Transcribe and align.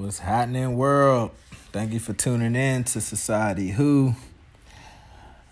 What's 0.00 0.18
happening, 0.18 0.78
world? 0.78 1.30
Thank 1.72 1.92
you 1.92 2.00
for 2.00 2.14
tuning 2.14 2.56
in 2.56 2.84
to 2.84 3.02
Society 3.02 3.68
Who. 3.68 4.14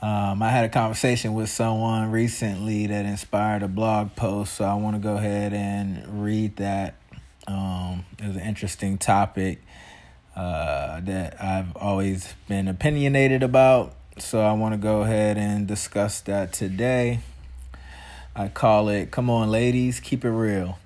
Um, 0.01 0.43
I 0.43 0.49
had 0.49 0.65
a 0.65 0.71
conversation 0.71 1.35
with 1.35 1.51
someone 1.51 2.11
recently 2.11 2.87
that 2.87 3.04
inspired 3.04 3.62
a 3.62 3.69
blog 3.69 4.16
post, 4.16 4.54
so 4.54 4.64
I 4.64 4.72
want 4.72 4.96
to 4.96 5.00
go 5.00 5.19
ahead 5.19 5.53
and 5.53 6.24
read 6.24 6.56
that. 6.56 6.95
Um, 7.46 8.06
it 8.19 8.26
was 8.26 8.37
an 8.37 8.42
interesting 8.42 8.96
topic 8.96 9.61
uh, 10.35 11.01
that 11.01 11.44
I've 11.44 11.76
always 11.76 12.33
been 12.49 12.69
opinionated 12.69 13.42
about, 13.42 13.96
so 14.17 14.40
I 14.40 14.53
want 14.54 14.72
to 14.72 14.78
go 14.78 15.03
ahead 15.03 15.37
and 15.37 15.67
discuss 15.67 16.23
that 16.23 16.55
today. 16.55 17.20
I 18.34 18.48
call 18.48 18.88
it 18.88 19.10
Come 19.10 19.28
On 19.28 19.51
Ladies, 19.51 20.01
Keep 20.01 20.24
It 20.24 20.30
Real. 20.30 20.78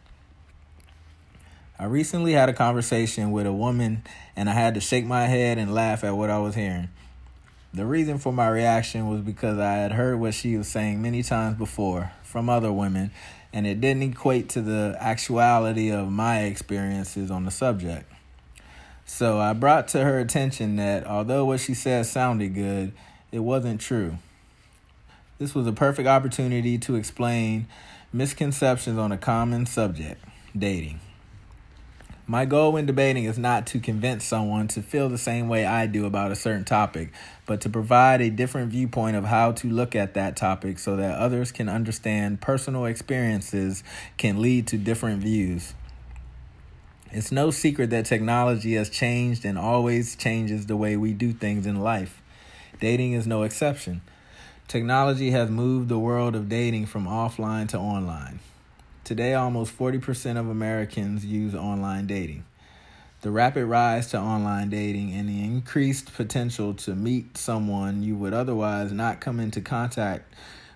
I 1.79 1.87
recently 1.87 2.33
had 2.33 2.49
a 2.49 2.53
conversation 2.53 3.33
with 3.33 3.47
a 3.47 3.53
woman 3.53 4.05
and 4.37 4.49
I 4.49 4.53
had 4.53 4.75
to 4.75 4.81
shake 4.81 5.05
my 5.05 5.27
head 5.27 5.59
and 5.59 5.75
laugh 5.75 6.05
at 6.05 6.17
what 6.17 6.31
I 6.31 6.39
was 6.39 6.55
hearing. 6.55 6.89
The 7.75 7.87
reason 7.87 8.19
for 8.19 8.33
my 8.33 8.49
reaction 8.49 9.09
was 9.09 9.23
because 9.23 9.59
I 9.59 9.75
had 9.75 9.93
heard 9.93 10.21
what 10.21 10.35
she 10.35 10.57
was 10.59 10.69
saying 10.69 11.01
many 11.01 11.23
times 11.23 11.57
before 11.57 12.13
from 12.23 12.51
other 12.51 12.71
women, 12.71 13.11
and 13.51 13.67
it 13.67 13.81
didn't 13.81 14.03
equate 14.03 14.51
to 14.51 14.61
the 14.61 14.95
actuality 15.01 15.91
of 15.91 16.11
my 16.11 16.43
experiences 16.43 17.31
on 17.31 17.47
the 17.47 17.51
subject. 17.51 18.13
So 19.07 19.41
I 19.41 19.55
brought 19.55 19.89
to 19.89 20.05
her 20.05 20.19
attention 20.19 20.77
that 20.77 21.07
although 21.07 21.47
what 21.47 21.61
she 21.61 21.73
said 21.73 22.05
sounded 22.05 22.55
good, 22.55 22.93
it 23.31 23.39
wasn't 23.39 23.81
true. 23.81 24.19
This 25.39 25.55
was 25.55 25.67
a 25.67 25.73
perfect 25.73 26.07
opportunity 26.07 26.77
to 26.77 26.97
explain 26.97 27.67
misconceptions 28.13 28.99
on 28.99 29.13
a 29.13 29.19
common 29.19 29.65
subject 29.65 30.23
dating. 30.57 31.01
My 32.27 32.45
goal 32.45 32.73
when 32.73 32.87
debating 32.87 33.25
is 33.25 33.37
not 33.37 33.67
to 33.69 33.81
convince 33.81 34.25
someone 34.25 34.69
to 34.69 34.83
feel 34.83 35.09
the 35.09 35.19
same 35.19 35.49
way 35.49 35.67
I 35.67 35.87
do 35.87 36.07
about 36.07 36.31
a 36.31 36.37
certain 36.37 36.65
topic, 36.65 37.13
but 37.47 37.61
to 37.63 37.69
provide 37.69 38.21
a 38.21 38.31
different 38.31 38.71
viewpoint 38.71 39.17
of 39.17 39.25
how 39.25 39.53
to 39.53 39.69
look 39.69 39.97
at 39.97 40.15
that 40.15 40.37
topic 40.37 40.79
so 40.79 40.95
that 40.97 41.19
others 41.19 41.51
can 41.51 41.69
understand 41.69 42.41
personal 42.41 42.85
experiences 42.85 43.83
can 44.19 44.41
lead 44.41 44.69
to 44.69 44.79
different 44.79 45.21
views. 45.21 45.75
It's 47.11 47.33
no 47.33 47.51
secret 47.51 47.91
that 47.91 48.07
technology 48.07 48.75
has 48.75 48.89
changed 48.89 49.45
and 49.45 49.59
always 49.59 50.15
changes 50.15 50.67
the 50.67 50.77
way 50.77 50.97
we 50.97 51.13
do 51.13 51.33
things 51.33 51.67
in 51.67 51.81
life. 51.81 52.23
Dating 52.79 53.15
is 53.15 53.27
no 53.27 53.43
exception. 53.43 54.01
Technology 54.69 55.33
has 55.33 55.51
moved 55.51 55.89
the 55.89 55.99
world 55.99 56.37
of 56.37 56.49
dating 56.49 56.87
from 56.87 57.07
offline 57.07 57.69
to 57.71 57.79
online. 57.79 58.39
Today, 59.13 59.35
almost 59.35 59.79
40% 59.79 60.39
of 60.39 60.49
Americans 60.49 61.23
use 61.23 61.55
online 61.55 62.07
dating. 62.07 62.47
The 63.21 63.31
rapid 63.31 63.67
rise 63.67 64.07
to 64.13 64.19
online 64.19 64.71
dating 64.71 65.13
and 65.13 65.29
the 65.29 65.45
increased 65.45 66.15
potential 66.15 66.73
to 66.73 66.95
meet 66.95 67.37
someone 67.37 68.03
you 68.03 68.17
would 68.17 68.33
otherwise 68.33 68.91
not 68.91 69.21
come 69.21 69.39
into 69.39 69.61
contact 69.61 70.33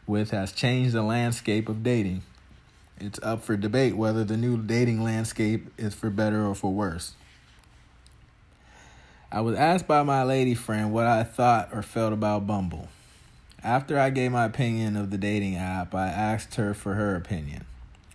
with 0.07 0.33
has 0.33 0.53
changed 0.53 0.93
the 0.93 1.03
landscape 1.03 1.71
of 1.71 1.83
dating. 1.83 2.25
It's 3.01 3.19
up 3.23 3.43
for 3.43 3.57
debate 3.57 3.97
whether 3.97 4.23
the 4.23 4.37
new 4.37 4.59
dating 4.59 5.03
landscape 5.03 5.73
is 5.79 5.95
for 5.95 6.11
better 6.11 6.45
or 6.45 6.55
for 6.55 6.71
worse. 6.71 7.15
I 9.33 9.41
was 9.41 9.57
asked 9.57 9.87
by 9.87 10.03
my 10.03 10.25
lady 10.25 10.55
friend 10.55 10.93
what 10.93 11.07
I 11.07 11.25
thought 11.25 11.71
or 11.73 11.81
felt 11.81 12.13
about 12.13 12.47
Bumble. 12.47 12.89
After 13.65 13.99
I 13.99 14.11
gave 14.11 14.31
my 14.33 14.45
opinion 14.45 14.95
of 14.95 15.11
the 15.11 15.17
dating 15.17 15.57
app, 15.57 15.95
I 15.95 16.09
asked 16.09 16.57
her 16.57 16.75
for 16.75 16.97
her 16.97 17.17
opinion. 17.17 17.65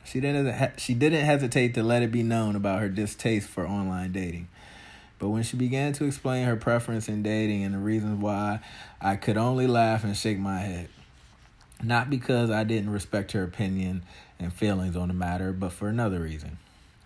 She 0.03 0.19
didn't 0.19 0.79
she 0.79 0.93
didn't 0.93 1.25
hesitate 1.25 1.73
to 1.75 1.83
let 1.83 2.01
it 2.01 2.11
be 2.11 2.23
known 2.23 2.55
about 2.55 2.81
her 2.81 2.89
distaste 2.89 3.47
for 3.47 3.67
online 3.67 4.11
dating. 4.11 4.47
But 5.19 5.29
when 5.29 5.43
she 5.43 5.55
began 5.55 5.93
to 5.93 6.05
explain 6.05 6.47
her 6.47 6.55
preference 6.55 7.07
in 7.07 7.21
dating 7.21 7.63
and 7.63 7.75
the 7.75 7.79
reasons 7.79 8.19
why, 8.19 8.59
I 8.99 9.15
could 9.17 9.37
only 9.37 9.67
laugh 9.67 10.03
and 10.03 10.17
shake 10.17 10.39
my 10.39 10.59
head. 10.59 10.89
Not 11.83 12.09
because 12.09 12.49
I 12.49 12.63
didn't 12.63 12.89
respect 12.89 13.31
her 13.33 13.43
opinion 13.43 14.03
and 14.39 14.51
feelings 14.51 14.95
on 14.95 15.09
the 15.09 15.13
matter, 15.13 15.53
but 15.53 15.71
for 15.73 15.87
another 15.87 16.21
reason. 16.21 16.57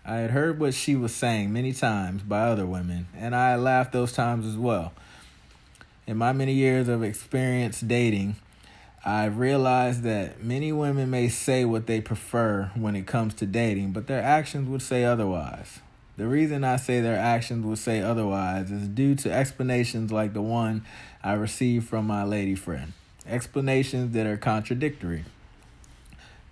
I 0.04 0.16
had 0.16 0.30
heard 0.30 0.58
what 0.58 0.72
she 0.72 0.94
was 0.94 1.14
saying 1.14 1.52
many 1.52 1.72
times 1.72 2.22
by 2.22 2.48
other 2.48 2.64
women, 2.64 3.08
and 3.14 3.34
I 3.34 3.56
laughed 3.56 3.92
those 3.92 4.12
times 4.12 4.46
as 4.46 4.56
well. 4.56 4.92
In 6.06 6.16
my 6.16 6.32
many 6.32 6.52
years 6.52 6.88
of 6.88 7.02
experience 7.02 7.80
dating, 7.80 8.36
I've 9.08 9.38
realized 9.38 10.02
that 10.02 10.42
many 10.42 10.72
women 10.72 11.10
may 11.10 11.28
say 11.28 11.64
what 11.64 11.86
they 11.86 12.00
prefer 12.00 12.72
when 12.74 12.96
it 12.96 13.06
comes 13.06 13.34
to 13.34 13.46
dating, 13.46 13.92
but 13.92 14.08
their 14.08 14.20
actions 14.20 14.68
would 14.68 14.82
say 14.82 15.04
otherwise. 15.04 15.78
The 16.16 16.26
reason 16.26 16.64
I 16.64 16.74
say 16.74 17.00
their 17.00 17.16
actions 17.16 17.64
would 17.64 17.78
say 17.78 18.00
otherwise 18.00 18.72
is 18.72 18.88
due 18.88 19.14
to 19.14 19.32
explanations 19.32 20.10
like 20.10 20.32
the 20.32 20.42
one 20.42 20.84
I 21.22 21.34
received 21.34 21.86
from 21.86 22.04
my 22.04 22.24
lady 22.24 22.56
friend. 22.56 22.94
Explanations 23.28 24.12
that 24.14 24.26
are 24.26 24.36
contradictory. 24.36 25.24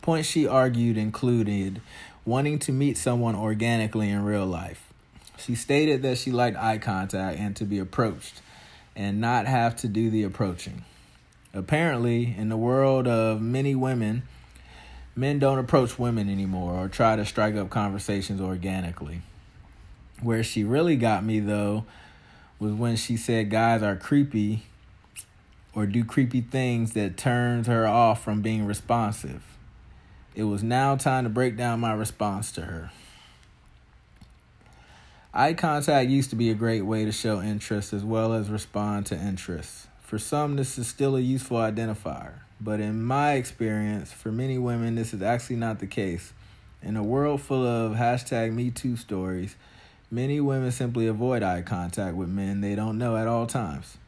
Points 0.00 0.28
she 0.28 0.46
argued 0.46 0.96
included 0.96 1.80
wanting 2.24 2.60
to 2.60 2.72
meet 2.72 2.96
someone 2.96 3.34
organically 3.34 4.10
in 4.10 4.22
real 4.22 4.46
life. 4.46 4.92
She 5.38 5.56
stated 5.56 6.02
that 6.02 6.18
she 6.18 6.30
liked 6.30 6.56
eye 6.56 6.78
contact 6.78 7.36
and 7.36 7.56
to 7.56 7.64
be 7.64 7.80
approached 7.80 8.42
and 8.94 9.20
not 9.20 9.46
have 9.46 9.74
to 9.78 9.88
do 9.88 10.08
the 10.08 10.22
approaching. 10.22 10.84
Apparently, 11.54 12.34
in 12.36 12.48
the 12.48 12.56
world 12.56 13.06
of 13.06 13.40
many 13.40 13.76
women, 13.76 14.24
men 15.14 15.38
don't 15.38 15.60
approach 15.60 16.00
women 16.00 16.28
anymore 16.28 16.72
or 16.72 16.88
try 16.88 17.14
to 17.14 17.24
strike 17.24 17.54
up 17.54 17.70
conversations 17.70 18.40
organically. 18.40 19.22
Where 20.20 20.42
she 20.42 20.64
really 20.64 20.96
got 20.96 21.24
me, 21.24 21.38
though, 21.38 21.84
was 22.58 22.72
when 22.72 22.96
she 22.96 23.16
said 23.16 23.50
guys 23.50 23.84
are 23.84 23.94
creepy 23.94 24.64
or 25.74 25.86
do 25.86 26.04
creepy 26.04 26.40
things 26.40 26.92
that 26.94 27.16
turns 27.16 27.68
her 27.68 27.86
off 27.86 28.24
from 28.24 28.42
being 28.42 28.66
responsive. 28.66 29.44
It 30.34 30.44
was 30.44 30.64
now 30.64 30.96
time 30.96 31.22
to 31.22 31.30
break 31.30 31.56
down 31.56 31.78
my 31.78 31.92
response 31.92 32.50
to 32.52 32.62
her. 32.62 32.90
Eye 35.32 35.54
contact 35.54 36.10
used 36.10 36.30
to 36.30 36.36
be 36.36 36.50
a 36.50 36.54
great 36.54 36.82
way 36.82 37.04
to 37.04 37.12
show 37.12 37.40
interest 37.40 37.92
as 37.92 38.04
well 38.04 38.32
as 38.32 38.50
respond 38.50 39.06
to 39.06 39.16
interest. 39.16 39.86
For 40.14 40.20
some, 40.20 40.54
this 40.54 40.78
is 40.78 40.86
still 40.86 41.16
a 41.16 41.20
useful 41.20 41.56
identifier, 41.56 42.34
but 42.60 42.78
in 42.78 43.02
my 43.02 43.32
experience, 43.32 44.12
for 44.12 44.30
many 44.30 44.58
women, 44.58 44.94
this 44.94 45.12
is 45.12 45.22
actually 45.22 45.56
not 45.56 45.80
the 45.80 45.88
case. 45.88 46.32
In 46.84 46.96
a 46.96 47.02
world 47.02 47.42
full 47.42 47.66
of 47.66 47.96
hashtag 47.96 48.54
MeToo 48.54 48.96
stories, 48.96 49.56
many 50.12 50.38
women 50.38 50.70
simply 50.70 51.08
avoid 51.08 51.42
eye 51.42 51.62
contact 51.62 52.14
with 52.14 52.28
men 52.28 52.60
they 52.60 52.76
don't 52.76 52.96
know 52.96 53.16
at 53.16 53.26
all 53.26 53.48
times. 53.48 53.98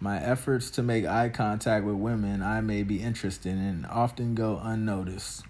My 0.00 0.18
efforts 0.18 0.70
to 0.70 0.82
make 0.82 1.04
eye 1.04 1.28
contact 1.28 1.84
with 1.84 1.96
women 1.96 2.42
I 2.42 2.62
may 2.62 2.82
be 2.82 3.02
interested 3.02 3.52
in 3.52 3.84
often 3.84 4.34
go 4.34 4.58
unnoticed. 4.62 5.42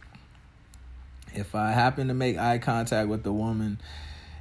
If 1.32 1.54
I 1.54 1.70
happen 1.70 2.08
to 2.08 2.14
make 2.14 2.36
eye 2.36 2.58
contact 2.58 3.08
with 3.08 3.24
a 3.24 3.32
woman 3.32 3.78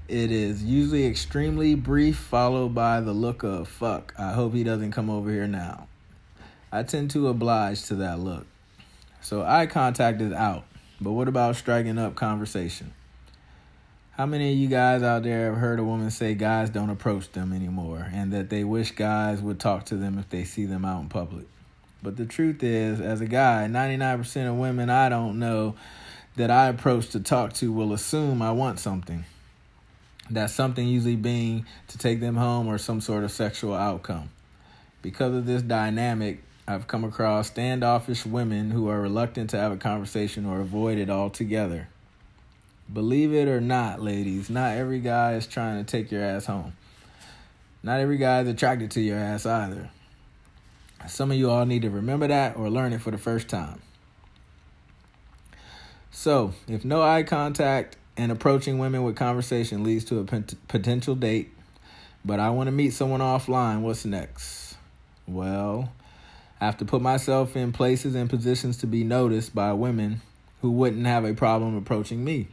it 0.07 0.31
is 0.31 0.63
usually 0.63 1.05
extremely 1.05 1.75
brief, 1.75 2.17
followed 2.17 2.75
by 2.75 2.99
the 3.01 3.13
look 3.13 3.43
of 3.43 3.67
fuck. 3.67 4.13
I 4.17 4.33
hope 4.33 4.53
he 4.53 4.63
doesn't 4.63 4.91
come 4.91 5.09
over 5.09 5.31
here 5.31 5.47
now. 5.47 5.87
I 6.71 6.83
tend 6.83 7.11
to 7.11 7.27
oblige 7.27 7.83
to 7.85 7.95
that 7.95 8.19
look. 8.19 8.45
So 9.21 9.43
eye 9.43 9.67
contact 9.67 10.21
is 10.21 10.33
out. 10.33 10.65
But 10.99 11.11
what 11.13 11.27
about 11.27 11.55
striking 11.55 11.97
up 11.97 12.15
conversation? 12.15 12.93
How 14.11 14.25
many 14.25 14.51
of 14.51 14.57
you 14.57 14.67
guys 14.67 15.01
out 15.01 15.23
there 15.23 15.51
have 15.51 15.59
heard 15.59 15.79
a 15.79 15.83
woman 15.83 16.11
say 16.11 16.35
guys 16.35 16.69
don't 16.69 16.89
approach 16.89 17.31
them 17.31 17.51
anymore 17.51 18.07
and 18.13 18.31
that 18.33 18.49
they 18.49 18.63
wish 18.63 18.91
guys 18.91 19.41
would 19.41 19.59
talk 19.59 19.85
to 19.85 19.95
them 19.95 20.19
if 20.19 20.29
they 20.29 20.43
see 20.43 20.65
them 20.65 20.85
out 20.85 21.01
in 21.01 21.09
public? 21.09 21.45
But 22.03 22.17
the 22.17 22.25
truth 22.25 22.61
is, 22.61 22.99
as 22.99 23.21
a 23.21 23.25
guy, 23.25 23.67
99% 23.69 24.49
of 24.49 24.55
women 24.55 24.89
I 24.89 25.09
don't 25.09 25.39
know 25.39 25.75
that 26.35 26.51
I 26.51 26.67
approach 26.67 27.09
to 27.09 27.21
talk 27.21 27.53
to 27.53 27.71
will 27.71 27.93
assume 27.93 28.41
I 28.41 28.51
want 28.51 28.79
something. 28.79 29.25
That 30.29 30.49
something 30.49 30.87
usually 30.87 31.15
being 31.15 31.65
to 31.89 31.97
take 31.97 32.19
them 32.19 32.35
home 32.35 32.67
or 32.67 32.77
some 32.77 33.01
sort 33.01 33.23
of 33.23 33.31
sexual 33.31 33.73
outcome. 33.73 34.29
Because 35.01 35.35
of 35.35 35.45
this 35.45 35.61
dynamic, 35.61 36.41
I've 36.65 36.87
come 36.87 37.03
across 37.03 37.47
standoffish 37.47 38.25
women 38.25 38.71
who 38.71 38.87
are 38.87 39.01
reluctant 39.01 39.49
to 39.49 39.57
have 39.57 39.73
a 39.73 39.77
conversation 39.77 40.45
or 40.45 40.61
avoid 40.61 40.97
it 40.97 41.09
altogether. 41.09 41.89
Believe 42.91 43.33
it 43.33 43.49
or 43.49 43.59
not, 43.59 44.01
ladies, 44.01 44.49
not 44.49 44.77
every 44.77 44.99
guy 44.99 45.33
is 45.33 45.45
trying 45.45 45.83
to 45.83 45.89
take 45.89 46.11
your 46.11 46.23
ass 46.23 46.45
home. 46.45 46.73
Not 47.81 47.99
every 47.99 48.17
guy 48.17 48.41
is 48.41 48.47
attracted 48.47 48.91
to 48.91 49.01
your 49.01 49.17
ass 49.17 49.45
either. 49.45 49.89
Some 51.07 51.31
of 51.31 51.37
you 51.37 51.49
all 51.49 51.65
need 51.65 51.81
to 51.81 51.89
remember 51.89 52.27
that 52.27 52.55
or 52.55 52.69
learn 52.69 52.93
it 52.93 53.01
for 53.01 53.11
the 53.11 53.17
first 53.17 53.49
time. 53.49 53.81
So, 56.11 56.53
if 56.67 56.85
no 56.85 57.01
eye 57.01 57.23
contact 57.23 57.97
and 58.17 58.31
approaching 58.31 58.77
women 58.77 59.03
with 59.03 59.15
conversation 59.15 59.83
leads 59.83 60.05
to 60.05 60.19
a 60.19 60.23
potential 60.67 61.15
date, 61.15 61.51
but 62.23 62.39
I 62.39 62.49
want 62.51 62.67
to 62.67 62.71
meet 62.71 62.93
someone 62.93 63.19
offline. 63.19 63.81
What's 63.81 64.05
next? 64.05 64.75
Well, 65.27 65.91
I 66.61 66.65
have 66.65 66.77
to 66.77 66.85
put 66.85 67.01
myself 67.01 67.55
in 67.55 67.71
places 67.71 68.15
and 68.15 68.29
positions 68.29 68.77
to 68.77 68.87
be 68.87 69.03
noticed 69.03 69.55
by 69.55 69.73
women 69.73 70.21
who 70.61 70.71
wouldn't 70.71 71.05
have 71.05 71.25
a 71.25 71.33
problem 71.33 71.75
approaching 71.75 72.23
me. 72.23 72.47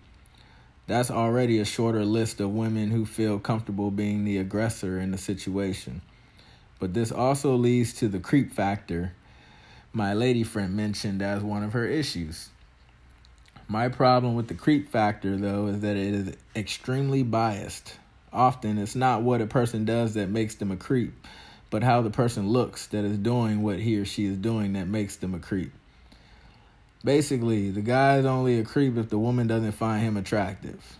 That's 0.87 1.11
already 1.11 1.61
a 1.61 1.65
shorter 1.65 2.05
list 2.05 2.41
of 2.41 2.51
women 2.51 2.91
who 2.91 3.06
feel 3.06 3.39
comfortable 3.39 3.91
being 3.91 4.25
the 4.25 4.39
aggressor 4.39 4.99
in 4.99 5.13
the 5.13 5.19
situation. 5.19 6.03
But 6.81 6.95
this 6.95 7.13
also 7.13 7.55
leads 7.55 7.93
to 7.95 8.09
the 8.09 8.19
creep 8.19 8.53
factor 8.53 9.13
my 9.93 10.15
lady 10.15 10.45
friend 10.45 10.77
mentioned 10.77 11.21
as 11.21 11.43
one 11.43 11.65
of 11.65 11.73
her 11.73 11.85
issues. 11.85 12.49
My 13.70 13.88
problem 13.88 14.34
with 14.34 14.49
the 14.49 14.55
creep 14.55 14.90
factor, 14.90 15.37
though, 15.37 15.69
is 15.69 15.82
that 15.82 15.96
it 15.96 16.12
is 16.12 16.37
extremely 16.56 17.22
biased. 17.22 17.94
Often, 18.32 18.78
it's 18.78 18.96
not 18.96 19.22
what 19.22 19.40
a 19.40 19.46
person 19.46 19.84
does 19.84 20.14
that 20.14 20.28
makes 20.28 20.56
them 20.56 20.72
a 20.72 20.76
creep, 20.76 21.14
but 21.70 21.84
how 21.84 22.02
the 22.02 22.11
person 22.11 22.49
looks 22.49 22.88
that 22.88 23.05
is 23.05 23.17
doing 23.17 23.62
what 23.62 23.78
he 23.78 23.96
or 23.96 24.05
she 24.05 24.25
is 24.25 24.37
doing 24.37 24.72
that 24.72 24.88
makes 24.88 25.14
them 25.14 25.34
a 25.34 25.38
creep. 25.38 25.70
Basically, 27.05 27.70
the 27.70 27.81
guy 27.81 28.19
is 28.19 28.26
only 28.26 28.58
a 28.58 28.64
creep 28.64 28.96
if 28.96 29.08
the 29.08 29.20
woman 29.20 29.46
doesn't 29.46 29.70
find 29.70 30.02
him 30.02 30.17
attractive. 30.17 30.96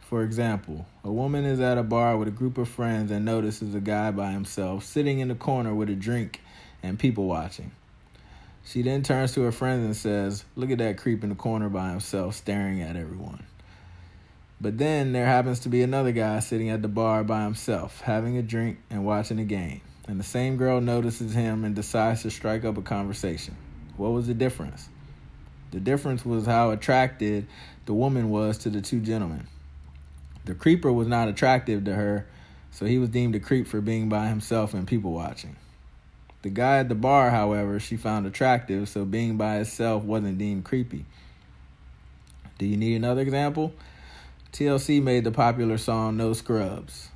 For 0.00 0.22
example, 0.22 0.86
a 1.04 1.12
woman 1.12 1.44
is 1.44 1.60
at 1.60 1.76
a 1.76 1.82
bar 1.82 2.16
with 2.16 2.26
a 2.26 2.30
group 2.30 2.56
of 2.56 2.70
friends 2.70 3.10
and 3.10 3.26
notices 3.26 3.74
a 3.74 3.80
guy 3.80 4.12
by 4.12 4.30
himself 4.30 4.84
sitting 4.84 5.18
in 5.18 5.28
the 5.28 5.34
corner 5.34 5.74
with 5.74 5.90
a 5.90 5.94
drink 5.94 6.40
and 6.82 6.98
people 6.98 7.26
watching. 7.26 7.70
She 8.64 8.82
then 8.82 9.02
turns 9.02 9.32
to 9.34 9.42
her 9.42 9.52
friends 9.52 9.84
and 9.84 9.96
says, 9.96 10.44
Look 10.54 10.70
at 10.70 10.78
that 10.78 10.98
creep 10.98 11.22
in 11.22 11.30
the 11.30 11.34
corner 11.34 11.68
by 11.68 11.90
himself 11.90 12.36
staring 12.36 12.80
at 12.80 12.96
everyone. 12.96 13.44
But 14.60 14.78
then 14.78 15.12
there 15.12 15.26
happens 15.26 15.60
to 15.60 15.68
be 15.68 15.82
another 15.82 16.12
guy 16.12 16.38
sitting 16.38 16.70
at 16.70 16.82
the 16.82 16.88
bar 16.88 17.24
by 17.24 17.42
himself, 17.42 18.00
having 18.00 18.38
a 18.38 18.42
drink 18.42 18.78
and 18.90 19.04
watching 19.04 19.40
a 19.40 19.44
game. 19.44 19.80
And 20.06 20.20
the 20.20 20.24
same 20.24 20.56
girl 20.56 20.80
notices 20.80 21.34
him 21.34 21.64
and 21.64 21.74
decides 21.74 22.22
to 22.22 22.30
strike 22.30 22.64
up 22.64 22.76
a 22.76 22.82
conversation. 22.82 23.56
What 23.96 24.10
was 24.10 24.28
the 24.28 24.34
difference? 24.34 24.88
The 25.72 25.80
difference 25.80 26.24
was 26.24 26.46
how 26.46 26.70
attracted 26.70 27.46
the 27.86 27.94
woman 27.94 28.30
was 28.30 28.58
to 28.58 28.70
the 28.70 28.80
two 28.80 29.00
gentlemen. 29.00 29.48
The 30.44 30.54
creeper 30.54 30.92
was 30.92 31.08
not 31.08 31.28
attractive 31.28 31.84
to 31.84 31.94
her, 31.94 32.26
so 32.70 32.86
he 32.86 32.98
was 32.98 33.08
deemed 33.08 33.34
a 33.34 33.40
creep 33.40 33.66
for 33.66 33.80
being 33.80 34.08
by 34.08 34.28
himself 34.28 34.74
and 34.74 34.86
people 34.86 35.12
watching. 35.12 35.56
The 36.42 36.50
guy 36.50 36.78
at 36.78 36.88
the 36.88 36.94
bar, 36.94 37.30
however, 37.30 37.78
she 37.78 37.96
found 37.96 38.26
attractive, 38.26 38.88
so 38.88 39.04
being 39.04 39.36
by 39.36 39.58
itself 39.58 40.02
wasn't 40.02 40.38
deemed 40.38 40.64
creepy. 40.64 41.06
Do 42.58 42.66
you 42.66 42.76
need 42.76 42.96
another 42.96 43.22
example? 43.22 43.72
TLC 44.52 45.02
made 45.02 45.24
the 45.24 45.30
popular 45.30 45.78
song 45.78 46.16
No 46.16 46.32
Scrubs. 46.32 47.08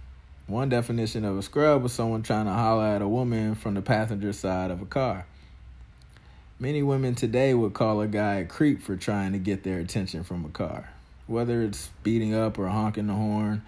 One 0.46 0.68
definition 0.68 1.24
of 1.24 1.36
a 1.36 1.42
scrub 1.42 1.82
was 1.82 1.92
someone 1.92 2.22
trying 2.22 2.46
to 2.46 2.52
holler 2.52 2.86
at 2.86 3.02
a 3.02 3.08
woman 3.08 3.56
from 3.56 3.74
the 3.74 3.82
passenger 3.82 4.32
side 4.32 4.70
of 4.70 4.80
a 4.80 4.86
car. 4.86 5.26
Many 6.60 6.84
women 6.84 7.16
today 7.16 7.52
would 7.52 7.74
call 7.74 8.00
a 8.00 8.06
guy 8.06 8.36
a 8.36 8.44
creep 8.44 8.80
for 8.80 8.94
trying 8.94 9.32
to 9.32 9.38
get 9.38 9.64
their 9.64 9.80
attention 9.80 10.22
from 10.22 10.44
a 10.44 10.48
car, 10.48 10.88
whether 11.26 11.62
it's 11.62 11.78
speeding 11.80 12.32
up 12.32 12.60
or 12.60 12.68
honking 12.68 13.08
the 13.08 13.14
horn. 13.14 13.62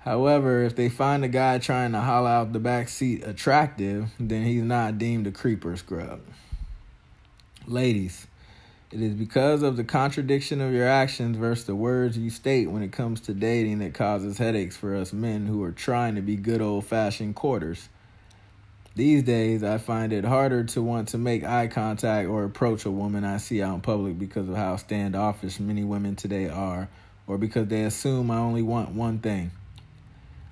However, 0.00 0.62
if 0.62 0.76
they 0.76 0.88
find 0.88 1.24
a 1.24 1.28
guy 1.28 1.58
trying 1.58 1.92
to 1.92 2.00
holler 2.00 2.30
out 2.30 2.52
the 2.52 2.60
back 2.60 2.88
seat 2.88 3.24
attractive, 3.24 4.10
then 4.20 4.44
he's 4.44 4.62
not 4.62 4.98
deemed 4.98 5.26
a 5.26 5.32
creeper 5.32 5.76
scrub. 5.76 6.20
Ladies, 7.66 8.26
it 8.92 9.02
is 9.02 9.12
because 9.12 9.62
of 9.62 9.76
the 9.76 9.84
contradiction 9.84 10.60
of 10.60 10.72
your 10.72 10.88
actions 10.88 11.36
versus 11.36 11.66
the 11.66 11.74
words 11.74 12.16
you 12.16 12.30
state 12.30 12.70
when 12.70 12.82
it 12.82 12.92
comes 12.92 13.20
to 13.22 13.34
dating 13.34 13.80
that 13.80 13.92
causes 13.92 14.38
headaches 14.38 14.76
for 14.76 14.96
us 14.96 15.12
men 15.12 15.46
who 15.46 15.62
are 15.64 15.72
trying 15.72 16.14
to 16.14 16.22
be 16.22 16.36
good 16.36 16.62
old 16.62 16.86
fashioned 16.86 17.34
courters. 17.34 17.88
These 18.94 19.24
days, 19.24 19.62
I 19.62 19.78
find 19.78 20.12
it 20.12 20.24
harder 20.24 20.64
to 20.64 20.82
want 20.82 21.08
to 21.08 21.18
make 21.18 21.44
eye 21.44 21.66
contact 21.66 22.28
or 22.28 22.44
approach 22.44 22.86
a 22.86 22.90
woman 22.90 23.24
I 23.24 23.36
see 23.36 23.62
out 23.62 23.74
in 23.74 23.80
public 23.80 24.18
because 24.18 24.48
of 24.48 24.56
how 24.56 24.76
standoffish 24.76 25.60
many 25.60 25.84
women 25.84 26.16
today 26.16 26.48
are, 26.48 26.88
or 27.26 27.36
because 27.36 27.68
they 27.68 27.82
assume 27.82 28.30
I 28.30 28.38
only 28.38 28.62
want 28.62 28.92
one 28.92 29.18
thing 29.18 29.50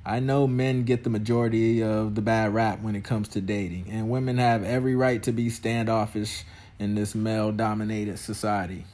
I 0.09 0.21
know 0.21 0.47
men 0.47 0.85
get 0.85 1.03
the 1.03 1.11
majority 1.11 1.83
of 1.83 2.15
the 2.15 2.23
bad 2.23 2.55
rap 2.55 2.81
when 2.81 2.95
it 2.95 3.03
comes 3.03 3.27
to 3.31 3.41
dating, 3.41 3.89
and 3.91 4.09
women 4.09 4.39
have 4.39 4.63
every 4.63 4.95
right 4.95 5.21
to 5.25 5.33
be 5.33 5.51
standoffish 5.51 6.45
in 6.79 6.95
this 6.95 7.17
male 7.17 7.51
dominated 7.51 8.21
society. 8.21 8.85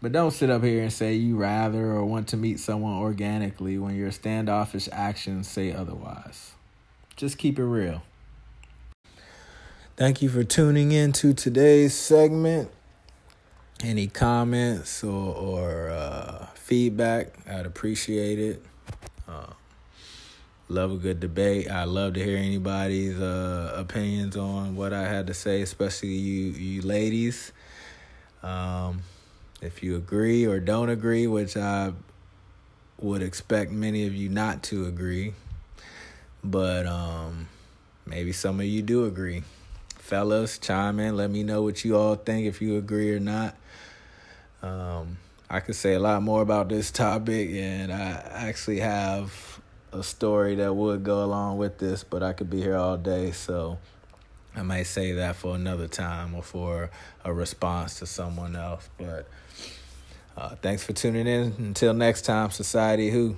But 0.00 0.12
don't 0.12 0.30
sit 0.30 0.48
up 0.48 0.62
here 0.62 0.82
and 0.82 0.90
say 0.90 1.12
you 1.12 1.36
rather 1.36 1.90
or 1.90 2.06
want 2.06 2.28
to 2.28 2.38
meet 2.38 2.60
someone 2.60 2.94
organically 2.94 3.76
when 3.76 3.94
your 3.94 4.10
standoffish 4.10 4.88
actions 4.90 5.48
say 5.48 5.70
otherwise. 5.70 6.52
Just 7.16 7.36
keep 7.36 7.58
it 7.58 7.66
real. 7.66 8.02
Thank 9.96 10.22
you 10.22 10.30
for 10.30 10.44
tuning 10.44 10.92
in 10.92 11.12
to 11.12 11.34
today's 11.34 11.94
segment. 11.94 12.70
Any 13.82 14.06
comments 14.06 15.04
or, 15.04 15.34
or 15.34 15.90
uh, 15.90 16.46
feedback, 16.54 17.34
I'd 17.46 17.66
appreciate 17.66 18.38
it. 18.38 18.64
Uh, 19.28 19.52
love 20.68 20.92
a 20.92 20.96
good 20.96 21.20
debate. 21.20 21.70
I 21.70 21.84
love 21.84 22.14
to 22.14 22.24
hear 22.24 22.36
anybody's 22.36 23.18
uh, 23.18 23.74
opinions 23.76 24.36
on 24.36 24.76
what 24.76 24.92
I 24.92 25.06
had 25.06 25.28
to 25.28 25.34
say, 25.34 25.62
especially 25.62 26.14
you 26.14 26.52
you 26.52 26.82
ladies. 26.82 27.52
Um, 28.42 29.02
if 29.62 29.82
you 29.82 29.96
agree 29.96 30.44
or 30.46 30.60
don't 30.60 30.88
agree, 30.88 31.26
which 31.26 31.56
I 31.56 31.92
would 33.00 33.22
expect 33.22 33.70
many 33.70 34.06
of 34.06 34.14
you 34.14 34.28
not 34.28 34.62
to 34.64 34.86
agree, 34.86 35.34
but 36.42 36.86
um, 36.86 37.48
maybe 38.06 38.32
some 38.32 38.60
of 38.60 38.66
you 38.66 38.82
do 38.82 39.04
agree. 39.04 39.42
Fellas, 39.98 40.58
chime 40.58 41.00
in. 41.00 41.16
Let 41.16 41.30
me 41.30 41.42
know 41.42 41.62
what 41.62 41.84
you 41.84 41.96
all 41.96 42.14
think 42.14 42.46
if 42.46 42.62
you 42.62 42.76
agree 42.76 43.12
or 43.12 43.20
not. 43.20 43.56
Um, 44.62 45.18
I 45.50 45.60
could 45.60 45.76
say 45.76 45.94
a 45.94 46.00
lot 46.00 46.22
more 46.22 46.42
about 46.42 46.68
this 46.68 46.90
topic, 46.90 47.50
and 47.50 47.92
I 47.92 48.22
actually 48.32 48.80
have 48.80 49.60
a 49.92 50.02
story 50.02 50.56
that 50.56 50.74
would 50.74 51.04
go 51.04 51.24
along 51.24 51.58
with 51.58 51.78
this, 51.78 52.04
but 52.04 52.22
I 52.22 52.32
could 52.32 52.50
be 52.50 52.60
here 52.60 52.76
all 52.76 52.96
day, 52.96 53.30
so 53.32 53.78
I 54.54 54.62
might 54.62 54.84
say 54.84 55.12
that 55.12 55.36
for 55.36 55.54
another 55.54 55.88
time 55.88 56.34
or 56.34 56.42
for 56.42 56.90
a 57.24 57.32
response 57.32 57.98
to 57.98 58.06
someone 58.06 58.56
else. 58.56 58.88
But 58.98 59.28
uh, 60.36 60.56
thanks 60.56 60.84
for 60.84 60.92
tuning 60.92 61.26
in. 61.26 61.54
Until 61.58 61.94
next 61.94 62.22
time, 62.22 62.50
Society 62.50 63.10
Who. 63.10 63.36